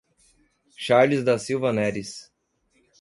Charles 0.75 1.23
da 1.23 1.37
Silva 1.37 1.71
Neris 1.71 2.31